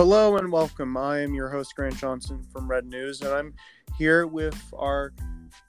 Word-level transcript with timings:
Hello 0.00 0.38
and 0.38 0.50
welcome. 0.50 0.96
I 0.96 1.20
am 1.20 1.34
your 1.34 1.50
host 1.50 1.76
Grant 1.76 1.94
Johnson 1.94 2.42
from 2.50 2.66
Red 2.66 2.86
News, 2.86 3.20
and 3.20 3.34
I'm 3.34 3.52
here 3.98 4.26
with 4.26 4.58
our 4.72 5.12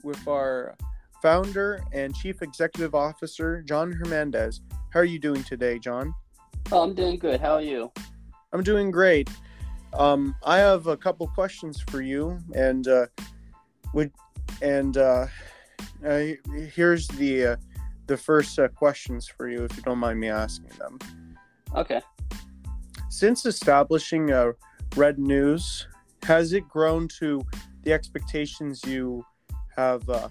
with 0.03 0.25
our 0.25 0.77
founder 1.21 1.83
and 1.91 2.15
chief 2.15 2.41
executive 2.41 2.95
officer 2.95 3.61
John 3.61 3.91
Hernandez. 3.91 4.61
How 4.91 5.01
are 5.01 5.03
you 5.03 5.19
doing 5.19 5.43
today, 5.43 5.79
John? 5.79 6.15
Oh, 6.71 6.81
I'm 6.81 6.93
doing 6.93 7.17
good. 7.19 7.41
How 7.41 7.55
are 7.55 7.61
you? 7.61 7.91
I'm 8.53 8.63
doing 8.63 8.89
great. 8.89 9.29
Um, 9.91 10.33
I 10.45 10.59
have 10.59 10.87
a 10.87 10.95
couple 10.95 11.27
questions 11.27 11.83
for 11.89 12.01
you, 12.01 12.39
and 12.55 12.87
uh, 12.87 13.07
would 13.93 14.13
and 14.61 14.95
uh, 14.95 15.27
uh, 16.05 16.21
here's 16.73 17.05
the 17.09 17.47
uh, 17.47 17.55
the 18.07 18.15
first 18.15 18.57
uh, 18.57 18.69
questions 18.69 19.27
for 19.27 19.49
you, 19.49 19.65
if 19.65 19.75
you 19.75 19.83
don't 19.83 19.99
mind 19.99 20.21
me 20.21 20.29
asking 20.29 20.71
them. 20.79 20.99
Okay. 21.75 21.99
Since 23.11 23.45
establishing 23.45 24.31
uh, 24.31 24.53
Red 24.95 25.19
News, 25.19 25.85
has 26.23 26.53
it 26.53 26.65
grown 26.69 27.09
to 27.19 27.41
the 27.83 27.91
expectations 27.91 28.85
you 28.85 29.25
have 29.75 30.09
uh, 30.09 30.29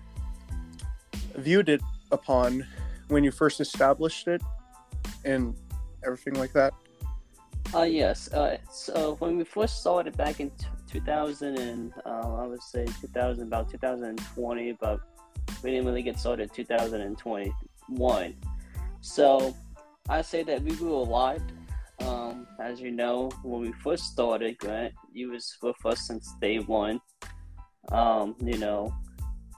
viewed 1.37 1.69
it 1.69 1.83
upon 2.11 2.67
when 3.09 3.23
you 3.23 3.33
first 3.33 3.61
established 3.61 4.29
it, 4.29 4.41
and 5.27 5.55
everything 6.07 6.35
like 6.35 6.55
that? 6.55 6.73
Uh, 7.75 7.83
yes. 7.83 8.33
Uh, 8.33 8.57
so 8.73 9.17
when 9.19 9.37
we 9.37 9.45
first 9.45 9.81
started 9.81 10.17
back 10.17 10.41
in 10.41 10.49
t- 10.49 10.65
2000 10.89 11.59
and 11.59 11.93
uh, 12.07 12.35
I 12.37 12.47
would 12.47 12.63
say 12.63 12.87
2000, 13.03 13.47
about 13.47 13.71
2020, 13.71 14.73
but 14.81 15.01
we 15.63 15.71
didn't 15.71 15.85
really 15.85 16.03
get 16.03 16.19
started 16.19 16.51
2021. 16.55 18.35
So 19.03 19.55
I 20.09 20.23
say 20.23 20.43
that 20.45 20.63
we 20.63 20.75
grew 20.77 20.95
a 20.95 21.07
lot. 21.19 21.41
Um, 22.01 22.47
as 22.61 22.81
you 22.81 22.91
know, 22.91 23.31
when 23.43 23.61
we 23.63 23.73
first 23.73 24.05
started, 24.05 24.59
Grant, 24.59 24.95
you 25.13 25.31
was 25.31 25.57
with 25.63 25.77
us 25.85 26.07
since 26.07 26.35
day 26.41 26.59
one. 26.59 27.01
Um, 27.93 28.37
you 28.41 28.59
know, 28.59 28.95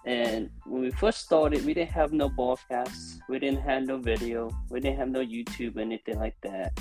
and 0.05 0.51
when 0.67 0.83
we 0.83 0.91
first 0.91 1.21
started, 1.21 1.65
we 1.65 1.75
didn't 1.75 1.93
have 1.93 2.12
no 2.12 2.29
broadcasts, 2.29 3.21
we 3.29 3.39
didn't 3.39 3.62
have 3.62 3.84
no 3.84 3.99
video, 3.99 4.51
we 4.71 4.81
didn't 4.81 4.99
have 4.99 5.11
no 5.11 5.21
YouTube, 5.21 5.79
anything 5.79 6.19
like 6.19 6.37
that. 6.43 6.79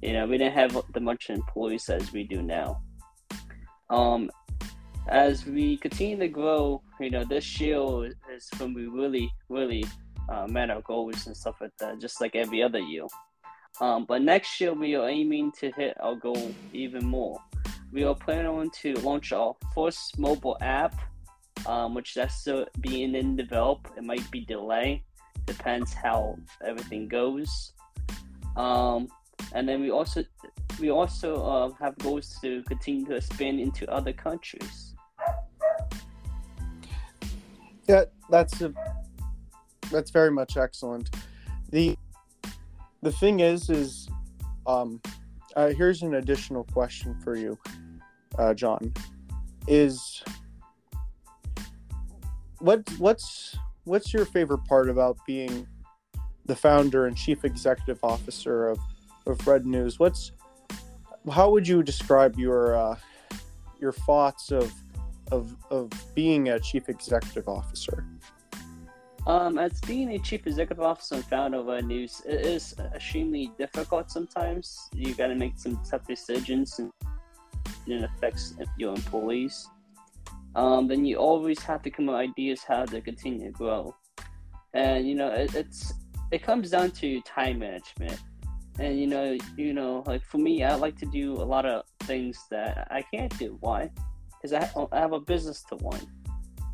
You 0.00 0.14
know, 0.14 0.26
we 0.26 0.38
didn't 0.38 0.54
have 0.54 0.76
the 0.92 1.00
much 1.00 1.30
employees 1.30 1.88
as 1.88 2.12
we 2.12 2.24
do 2.24 2.42
now. 2.42 2.80
Um, 3.90 4.30
as 5.08 5.44
we 5.44 5.76
continue 5.76 6.16
to 6.18 6.28
grow, 6.28 6.82
you 7.00 7.10
know, 7.10 7.24
this 7.24 7.60
year 7.60 8.06
is 8.34 8.48
when 8.56 8.72
we 8.72 8.86
really, 8.86 9.30
really 9.50 9.84
uh, 10.30 10.46
met 10.46 10.70
our 10.70 10.80
goals 10.82 11.26
and 11.26 11.36
stuff 11.36 11.56
like 11.60 11.76
that, 11.80 12.00
just 12.00 12.20
like 12.20 12.34
every 12.34 12.62
other 12.62 12.78
year. 12.78 13.06
Um, 13.80 14.04
but 14.04 14.22
next 14.22 14.60
year, 14.60 14.72
we 14.72 14.94
are 14.94 15.08
aiming 15.08 15.52
to 15.60 15.72
hit 15.72 15.96
our 16.00 16.14
goal 16.14 16.54
even 16.72 17.04
more. 17.04 17.40
We 17.92 18.04
are 18.04 18.14
planning 18.14 18.46
on 18.46 18.70
to 18.82 18.94
launch 19.00 19.32
our 19.32 19.54
first 19.74 20.18
mobile 20.18 20.56
app, 20.60 20.94
um, 21.66 21.94
which 21.94 22.14
that's 22.14 22.36
still 22.36 22.66
being 22.80 23.14
in 23.14 23.36
develop. 23.36 23.88
It 23.96 24.04
might 24.04 24.28
be 24.30 24.44
delayed, 24.44 25.02
depends 25.46 25.92
how 25.92 26.38
everything 26.64 27.08
goes. 27.08 27.72
Um, 28.56 29.08
and 29.52 29.68
then 29.68 29.80
we 29.80 29.90
also 29.90 30.24
we 30.80 30.90
also 30.90 31.42
uh, 31.44 31.70
have 31.80 31.96
goals 31.98 32.36
to 32.42 32.62
continue 32.64 33.06
to 33.06 33.16
expand 33.16 33.60
into 33.60 33.88
other 33.90 34.12
countries. 34.12 34.94
Yeah, 37.88 38.04
that's 38.30 38.60
a 38.60 38.72
that's 39.90 40.10
very 40.10 40.30
much 40.30 40.56
excellent. 40.56 41.10
the 41.70 41.96
The 43.04 43.12
thing 43.12 43.40
is, 43.40 43.68
is 43.68 44.08
um, 44.66 44.98
uh, 45.56 45.68
here's 45.68 46.00
an 46.00 46.14
additional 46.14 46.64
question 46.64 47.14
for 47.22 47.36
you, 47.36 47.58
uh, 48.38 48.54
John. 48.54 48.94
Is 49.68 50.24
what 52.60 52.80
what's 52.96 53.58
what's 53.84 54.14
your 54.14 54.24
favorite 54.24 54.64
part 54.64 54.88
about 54.88 55.18
being 55.26 55.66
the 56.46 56.56
founder 56.56 57.04
and 57.04 57.14
chief 57.14 57.44
executive 57.44 57.98
officer 58.02 58.70
of 58.70 58.78
of 59.26 59.46
Red 59.46 59.66
News? 59.66 59.98
What's 59.98 60.32
how 61.30 61.50
would 61.50 61.68
you 61.68 61.82
describe 61.82 62.38
your 62.38 62.74
uh, 62.74 62.96
your 63.82 63.92
thoughts 63.92 64.50
of 64.50 64.72
of 65.30 65.54
of 65.70 65.90
being 66.14 66.48
a 66.48 66.58
chief 66.58 66.88
executive 66.88 67.48
officer? 67.48 68.06
Um, 69.26 69.56
as 69.56 69.80
being 69.80 70.10
a 70.10 70.18
chief 70.18 70.46
executive 70.46 70.84
officer 70.84 71.14
and 71.14 71.24
founder 71.24 71.58
of 71.58 71.68
a 71.68 71.80
News, 71.80 72.20
it 72.26 72.44
is 72.44 72.74
extremely 72.94 73.50
difficult 73.58 74.10
sometimes. 74.10 74.90
You 74.92 75.14
got 75.14 75.28
to 75.28 75.34
make 75.34 75.58
some 75.58 75.80
tough 75.88 76.06
decisions, 76.06 76.78
and 76.78 76.92
it 77.86 78.04
affects 78.04 78.54
your 78.76 78.94
employees. 78.94 79.66
Um, 80.54 80.88
then 80.88 81.06
you 81.06 81.16
always 81.16 81.60
have 81.60 81.80
to 81.82 81.90
come 81.90 82.08
up 82.10 82.16
with 82.16 82.30
ideas 82.30 82.62
how 82.68 82.84
to 82.84 83.00
continue 83.00 83.46
to 83.46 83.50
grow, 83.50 83.96
and 84.74 85.08
you 85.08 85.14
know 85.14 85.30
it, 85.30 85.54
it's 85.54 85.94
it 86.30 86.42
comes 86.42 86.70
down 86.70 86.90
to 86.92 87.20
time 87.22 87.60
management. 87.60 88.20
And 88.78 89.00
you 89.00 89.06
know 89.06 89.38
you 89.56 89.72
know 89.72 90.02
like 90.04 90.24
for 90.24 90.38
me 90.38 90.64
i 90.64 90.74
like 90.74 90.96
to 90.98 91.06
do 91.06 91.34
a 91.34 91.46
lot 91.46 91.64
of 91.64 91.84
things 92.00 92.44
that 92.50 92.88
i 92.90 93.02
can't 93.02 93.36
do. 93.38 93.56
Why? 93.60 93.88
Because 94.32 94.52
I, 94.52 94.68
I 94.92 94.98
have 94.98 95.12
a 95.12 95.20
business 95.20 95.64
to 95.70 95.76
run 95.76 96.00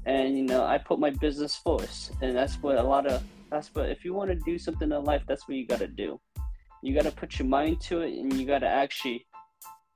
and 0.06 0.36
you 0.36 0.44
know 0.44 0.64
i 0.64 0.78
put 0.78 0.98
my 0.98 1.10
business 1.10 1.60
first 1.64 2.12
and 2.22 2.36
that's 2.36 2.56
what 2.62 2.78
a 2.78 2.82
lot 2.82 3.06
of 3.06 3.22
that's 3.50 3.74
what 3.74 3.88
if 3.88 4.04
you 4.04 4.14
want 4.14 4.30
to 4.30 4.36
do 4.36 4.58
something 4.58 4.90
in 4.90 5.04
life 5.04 5.22
that's 5.26 5.46
what 5.48 5.56
you 5.56 5.66
got 5.66 5.78
to 5.78 5.88
do 5.88 6.18
you 6.82 6.94
got 6.94 7.04
to 7.04 7.10
put 7.10 7.38
your 7.38 7.48
mind 7.48 7.80
to 7.80 8.00
it 8.00 8.18
and 8.18 8.32
you 8.32 8.46
got 8.46 8.60
to 8.60 8.68
actually 8.68 9.26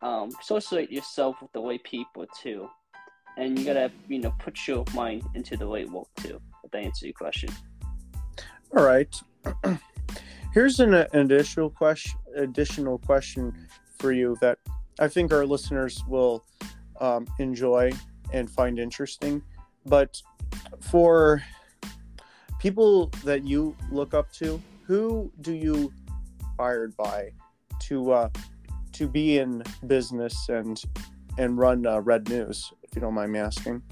um, 0.03 0.31
associate 0.41 0.93
yourself 0.93 1.37
with 1.41 1.51
the 1.53 1.61
way 1.61 1.79
people 1.79 2.27
too 2.41 2.69
and 3.39 3.59
you 3.59 3.65
got 3.65 3.75
to 3.75 3.91
you 4.09 4.19
know 4.19 4.33
put 4.39 4.69
your 4.69 4.85
mind 4.95 5.23
into 5.35 5.57
the 5.57 5.67
way 5.67 5.85
work 5.87 6.09
too 6.17 6.39
if 6.63 6.71
that 6.71 6.83
answers 6.83 7.03
your 7.03 7.13
question 7.15 7.49
all 8.77 8.85
right 8.85 9.15
Here's 10.55 10.79
an, 10.79 10.95
an 10.95 11.09
additional 11.13 11.69
question. 11.69 12.21
Additional 12.37 12.99
question 12.99 13.53
for 13.99 14.13
you 14.13 14.37
that 14.41 14.59
I 15.01 15.09
think 15.09 15.33
our 15.33 15.45
listeners 15.45 16.05
will 16.07 16.45
um, 17.01 17.27
enjoy 17.41 17.91
and 18.33 18.49
find 18.49 18.79
interesting. 18.79 19.43
But 19.87 20.21
for 20.81 21.43
people 22.59 23.09
that 23.25 23.45
you 23.45 23.77
look 23.91 24.15
up 24.15 24.33
to, 24.35 24.61
who 24.87 25.31
do 25.41 25.53
you 25.53 25.93
inspired 26.41 26.97
by 26.97 27.31
to 27.81 28.13
uh, 28.13 28.29
to 28.93 29.09
be 29.09 29.39
in 29.39 29.63
business 29.87 30.49
and 30.49 30.81
and 31.37 31.59
run 31.59 31.87
uh, 31.87 32.01
Red 32.01 32.29
News? 32.29 32.73
If 32.83 32.95
you 32.95 33.01
don't 33.01 33.15
mind 33.15 33.33
me 33.33 33.41
asking. 33.41 33.83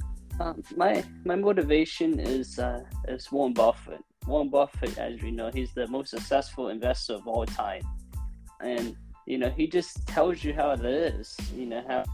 Um, 0.40 0.62
my 0.76 1.04
my 1.24 1.36
motivation 1.36 2.18
is 2.20 2.58
uh, 2.58 2.82
is 3.08 3.30
Warren 3.32 3.52
Buffett. 3.52 4.02
Warren 4.26 4.48
Buffett, 4.48 4.96
as 4.98 5.20
we 5.20 5.32
know, 5.32 5.50
he's 5.52 5.74
the 5.74 5.88
most 5.88 6.10
successful 6.10 6.68
investor 6.68 7.14
of 7.14 7.26
all 7.26 7.44
time, 7.44 7.82
and 8.60 8.96
you 9.26 9.38
know 9.38 9.50
he 9.50 9.66
just 9.66 10.06
tells 10.06 10.44
you 10.44 10.54
how 10.54 10.70
it 10.70 10.84
is. 10.84 11.36
You 11.54 11.66
know 11.66 11.84
how 11.86 12.04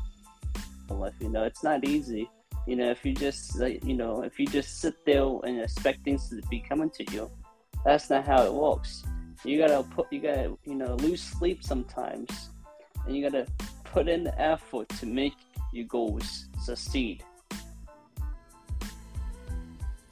life. 0.94 1.14
You 1.20 1.28
know 1.28 1.44
it's 1.44 1.62
not 1.62 1.86
easy. 1.86 2.28
You 2.68 2.76
know 2.76 2.90
if 2.90 3.02
you 3.02 3.14
just 3.14 3.58
you 3.82 3.94
know 3.94 4.22
if 4.22 4.38
you 4.38 4.46
just 4.46 4.82
sit 4.82 5.02
there 5.06 5.24
and 5.44 5.58
expect 5.58 6.04
things 6.04 6.28
to 6.28 6.42
be 6.50 6.60
coming 6.60 6.90
to 6.90 7.12
you, 7.12 7.30
that's 7.82 8.10
not 8.10 8.26
how 8.26 8.44
it 8.44 8.52
works. 8.52 9.04
You 9.42 9.56
gotta 9.56 9.82
put 9.84 10.12
you 10.12 10.20
gotta 10.20 10.54
you 10.64 10.74
know 10.74 10.94
lose 10.96 11.22
sleep 11.22 11.64
sometimes, 11.64 12.50
and 13.06 13.16
you 13.16 13.22
gotta 13.22 13.46
put 13.84 14.06
in 14.06 14.22
the 14.22 14.38
effort 14.38 14.86
to 15.00 15.06
make 15.06 15.32
your 15.72 15.86
goals 15.86 16.48
succeed. 16.62 17.24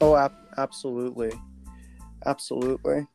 Oh, 0.01 0.15
ab- 0.15 0.33
absolutely. 0.57 1.31
Absolutely. 2.25 3.05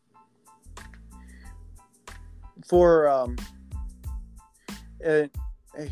For 2.68 3.08
um, 3.08 3.34
uh, 5.04 5.26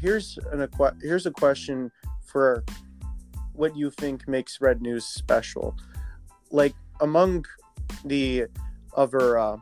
here's 0.00 0.38
an 0.52 0.68
here's 1.02 1.26
a 1.26 1.32
question 1.32 1.90
for 2.24 2.64
what 3.54 3.76
you 3.76 3.90
think 3.90 4.28
makes 4.28 4.60
Red 4.60 4.82
News 4.82 5.04
special. 5.04 5.76
Like 6.50 6.74
among 7.00 7.44
the 8.04 8.46
other 8.96 9.38
uh, 9.38 9.56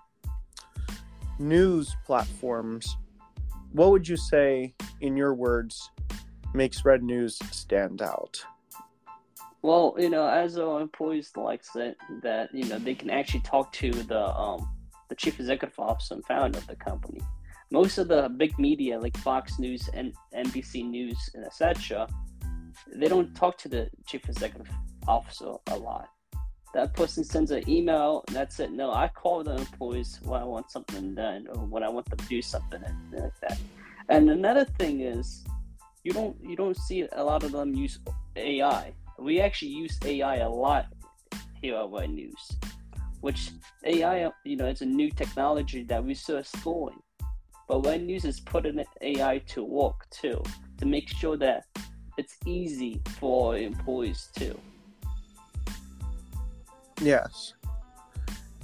news 1.38 1.94
platforms, 2.06 2.96
what 3.72 3.90
would 3.90 4.08
you 4.08 4.16
say, 4.16 4.74
in 5.00 5.16
your 5.16 5.34
words, 5.34 5.90
makes 6.54 6.84
Red 6.84 7.02
News 7.02 7.38
stand 7.50 8.02
out? 8.02 8.42
Well, 9.62 9.94
you 9.98 10.08
know, 10.08 10.26
as 10.26 10.56
our 10.58 10.80
employees 10.80 11.32
like 11.36 11.62
it 11.74 11.96
that 12.22 12.54
you 12.54 12.64
know 12.64 12.78
they 12.78 12.94
can 12.94 13.10
actually 13.10 13.40
talk 13.40 13.72
to 13.72 13.90
the 13.90 14.28
um 14.34 14.68
the 15.08 15.14
chief 15.14 15.40
executive 15.40 15.78
officer 15.78 16.14
and 16.14 16.24
founder 16.24 16.58
of 16.58 16.66
the 16.66 16.76
company. 16.76 17.20
Most 17.70 17.98
of 17.98 18.08
the 18.08 18.28
big 18.28 18.58
media 18.58 18.98
like 18.98 19.16
Fox 19.18 19.58
News 19.58 19.90
and 19.92 20.14
NBC 20.34 20.88
News 20.88 21.18
and 21.34 21.44
etc. 21.44 22.06
They 22.94 23.08
don't 23.08 23.34
talk 23.34 23.58
to 23.58 23.68
the 23.68 23.90
chief 24.06 24.28
executive 24.28 24.70
officer 25.06 25.54
a 25.68 25.76
lot. 25.76 26.08
That 26.74 26.94
person 26.94 27.24
sends 27.24 27.50
an 27.50 27.68
email 27.68 28.24
that's 28.30 28.60
it. 28.60 28.70
No, 28.72 28.92
I 28.92 29.08
call 29.08 29.42
the 29.42 29.56
employees 29.56 30.20
when 30.22 30.40
I 30.40 30.44
want 30.44 30.70
something 30.70 31.14
done 31.14 31.46
or 31.48 31.64
when 31.64 31.82
I 31.82 31.88
want 31.88 32.08
them 32.10 32.18
to 32.18 32.26
do 32.26 32.42
something 32.42 32.82
like 32.82 33.32
that. 33.40 33.58
And 34.08 34.30
another 34.30 34.64
thing 34.64 35.00
is, 35.00 35.44
you 36.04 36.12
don't 36.12 36.36
you 36.42 36.56
don't 36.56 36.76
see 36.76 37.06
a 37.12 37.24
lot 37.24 37.42
of 37.42 37.52
them 37.52 37.74
use 37.74 37.98
AI. 38.36 38.94
We 39.18 39.40
actually 39.40 39.72
use 39.72 39.98
AI 40.04 40.36
a 40.36 40.48
lot 40.48 40.86
here 41.60 41.76
at 41.76 41.90
Red 41.90 42.10
News, 42.10 42.52
which 43.20 43.50
AI, 43.84 44.30
you 44.44 44.56
know, 44.56 44.66
it's 44.66 44.82
a 44.82 44.86
new 44.86 45.10
technology 45.10 45.82
that 45.84 46.04
we 46.04 46.14
still 46.14 46.42
schooling. 46.44 47.00
But 47.66 47.84
Red 47.84 48.02
News 48.02 48.24
is 48.24 48.40
putting 48.40 48.82
AI 49.02 49.38
to 49.48 49.64
work 49.64 50.08
too, 50.10 50.42
to 50.78 50.86
make 50.86 51.08
sure 51.08 51.36
that 51.36 51.64
it's 52.18 52.36
easy 52.44 53.00
for 53.18 53.56
employees 53.56 54.28
too. 54.36 54.58
Yes. 57.00 57.54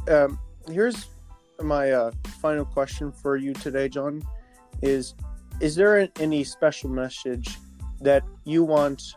Um, 0.08 0.38
here's 0.68 1.06
my 1.62 1.92
uh, 1.92 2.10
final 2.42 2.64
question 2.64 3.12
for 3.12 3.36
you 3.36 3.54
today, 3.54 3.88
John. 3.88 4.22
Is 4.82 5.14
is 5.60 5.76
there 5.76 6.08
any 6.18 6.42
special 6.42 6.90
message 6.90 7.56
that 8.00 8.24
you 8.44 8.64
want 8.64 9.14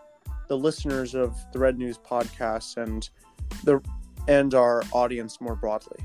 the 0.48 0.58
listeners 0.58 1.16
of 1.16 1.36
the 1.52 1.60
Red 1.60 1.80
News 1.80 1.98
podcast 1.98 2.78
and 2.78 3.10
the 3.64 3.82
and 4.28 4.54
our 4.54 4.84
audience 4.94 5.42
more 5.42 5.56
broadly? 5.56 5.98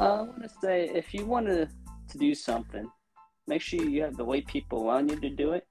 Uh, 0.00 0.04
I 0.04 0.22
want 0.22 0.42
to 0.42 0.50
say 0.60 0.90
if 0.92 1.14
you 1.14 1.24
want 1.26 1.46
to, 1.46 1.68
to 2.08 2.18
do 2.18 2.34
something, 2.34 2.90
make 3.46 3.62
sure 3.62 3.80
you 3.82 4.02
have 4.02 4.16
the 4.16 4.24
right 4.24 4.46
people 4.46 4.88
around 4.88 5.10
you 5.10 5.20
to 5.20 5.30
do 5.30 5.52
it. 5.52 5.64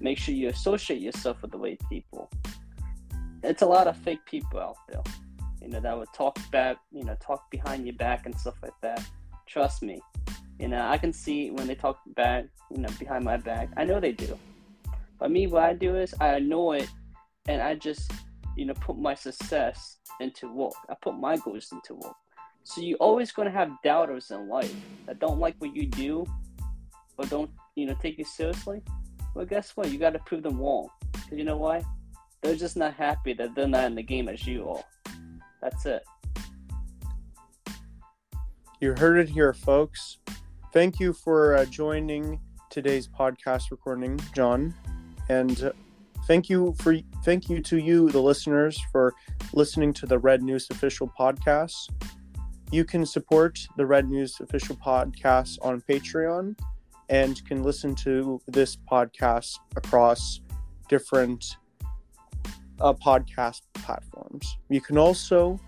Make 0.00 0.18
sure 0.18 0.34
you 0.34 0.48
associate 0.48 1.00
yourself 1.00 1.42
with 1.42 1.52
the 1.52 1.58
right 1.58 1.80
people. 1.88 2.30
It's 3.42 3.62
a 3.62 3.66
lot 3.66 3.86
of 3.86 3.96
fake 3.96 4.24
people 4.26 4.60
out 4.60 4.76
there, 4.88 5.02
you 5.62 5.68
know, 5.68 5.80
that 5.80 5.96
would 5.96 6.12
talk 6.14 6.38
back, 6.50 6.78
you 6.90 7.04
know, 7.04 7.16
talk 7.20 7.50
behind 7.50 7.86
your 7.86 7.96
back 7.96 8.26
and 8.26 8.34
stuff 8.34 8.56
like 8.62 8.78
that. 8.82 9.04
Trust 9.46 9.82
me, 9.82 10.00
you 10.58 10.68
know, 10.68 10.86
I 10.86 10.98
can 10.98 11.12
see 11.12 11.50
when 11.50 11.66
they 11.66 11.74
talk 11.74 12.00
bad, 12.16 12.48
you 12.70 12.78
know, 12.78 12.88
behind 12.98 13.24
my 13.24 13.36
back. 13.36 13.68
I 13.76 13.84
know 13.84 14.00
they 14.00 14.12
do. 14.12 14.38
But 15.18 15.30
me, 15.30 15.46
what 15.46 15.62
I 15.62 15.74
do 15.74 15.96
is 15.96 16.14
I 16.20 16.38
know 16.40 16.72
it, 16.72 16.88
and 17.48 17.62
I 17.62 17.74
just, 17.74 18.10
you 18.56 18.66
know, 18.66 18.74
put 18.74 18.98
my 18.98 19.14
success 19.14 19.98
into 20.20 20.52
work. 20.52 20.74
I 20.90 20.94
put 21.00 21.14
my 21.14 21.36
goals 21.36 21.68
into 21.72 21.94
work. 21.94 22.16
So 22.64 22.80
you're 22.80 22.98
always 22.98 23.30
going 23.30 23.46
to 23.46 23.52
have 23.52 23.70
doubters 23.84 24.30
in 24.30 24.48
life 24.48 24.74
that 25.06 25.20
don't 25.20 25.38
like 25.38 25.54
what 25.58 25.74
you 25.76 25.86
do, 25.86 26.26
or 27.16 27.24
don't, 27.26 27.50
you 27.76 27.86
know, 27.86 27.94
take 28.02 28.18
you 28.18 28.24
seriously. 28.24 28.82
Well, 29.36 29.46
guess 29.46 29.76
what? 29.76 29.90
You 29.90 29.98
got 29.98 30.14
to 30.14 30.18
prove 30.20 30.42
them 30.42 30.58
wrong. 30.58 30.88
Because 31.12 31.36
you 31.38 31.44
know 31.44 31.58
why? 31.58 31.84
They're 32.42 32.56
just 32.56 32.76
not 32.76 32.94
happy 32.94 33.34
that 33.34 33.54
they're 33.54 33.68
not 33.68 33.84
in 33.84 33.94
the 33.94 34.02
game 34.02 34.28
as 34.28 34.46
you 34.46 34.68
are. 34.68 34.84
That's 35.60 35.84
it. 35.86 36.02
You 38.80 38.94
heard 38.94 39.18
it 39.18 39.28
here, 39.28 39.52
folks. 39.52 40.18
Thank 40.72 40.98
you 40.98 41.12
for 41.12 41.54
uh, 41.54 41.66
joining 41.66 42.40
today's 42.70 43.08
podcast 43.08 43.70
recording, 43.70 44.18
John 44.34 44.74
and 45.28 45.72
thank 46.26 46.48
you 46.48 46.74
for 46.78 46.96
thank 47.24 47.48
you 47.48 47.60
to 47.60 47.78
you 47.78 48.10
the 48.10 48.20
listeners 48.20 48.80
for 48.92 49.14
listening 49.52 49.92
to 49.92 50.06
the 50.06 50.18
red 50.18 50.42
news 50.42 50.68
official 50.70 51.10
podcast 51.18 51.90
you 52.70 52.84
can 52.84 53.04
support 53.06 53.58
the 53.76 53.86
red 53.86 54.08
news 54.08 54.36
official 54.40 54.76
podcast 54.76 55.58
on 55.62 55.80
patreon 55.82 56.56
and 57.08 57.44
can 57.46 57.62
listen 57.62 57.94
to 57.94 58.40
this 58.46 58.76
podcast 58.76 59.58
across 59.76 60.40
different 60.88 61.56
uh, 62.80 62.92
podcast 62.92 63.62
platforms 63.74 64.58
you 64.68 64.80
can 64.80 64.98
also 64.98 65.58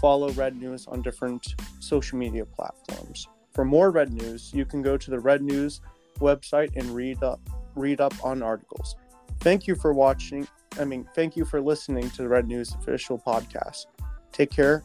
follow 0.00 0.30
red 0.32 0.56
news 0.56 0.86
on 0.86 1.02
different 1.02 1.54
social 1.80 2.18
media 2.18 2.44
platforms 2.44 3.26
for 3.52 3.64
more 3.64 3.90
red 3.90 4.12
news 4.12 4.52
you 4.52 4.64
can 4.64 4.82
go 4.82 4.96
to 4.96 5.10
the 5.10 5.18
red 5.18 5.42
news 5.42 5.80
website 6.20 6.74
and 6.76 6.88
read 6.90 7.22
up 7.22 7.40
read 7.74 8.00
up 8.00 8.14
on 8.24 8.42
articles 8.42 8.96
Thank 9.40 9.66
you 9.66 9.76
for 9.76 9.92
watching. 9.92 10.46
I 10.78 10.84
mean, 10.84 11.08
thank 11.14 11.36
you 11.36 11.44
for 11.44 11.60
listening 11.60 12.10
to 12.10 12.22
the 12.22 12.28
Red 12.28 12.48
News 12.48 12.74
official 12.74 13.18
podcast. 13.18 13.86
Take 14.32 14.50
care. 14.50 14.84